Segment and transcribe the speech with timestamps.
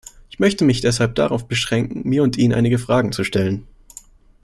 [0.31, 3.67] Ich möchte mich deshalb darauf beschränken, mir und Ihnen einige Fragen zu stellen.